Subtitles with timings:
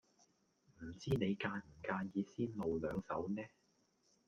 [0.79, 3.43] 唔知你介唔介意先露兩手呢？